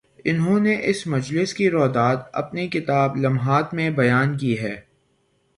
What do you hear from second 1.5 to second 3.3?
کی روداد اپنی کتاب